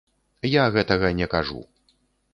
Я 0.49 0.63
гэтага 0.75 1.13
не 1.21 1.27
кажу. 1.37 1.61